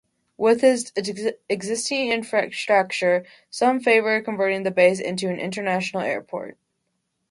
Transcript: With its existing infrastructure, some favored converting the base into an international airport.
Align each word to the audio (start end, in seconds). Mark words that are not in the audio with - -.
With 0.35 0.63
its 0.63 0.91
existing 1.47 2.11
infrastructure, 2.11 3.23
some 3.51 3.79
favored 3.79 4.25
converting 4.25 4.63
the 4.63 4.71
base 4.71 4.99
into 4.99 5.29
an 5.29 5.37
international 5.39 6.01
airport. 6.01 6.57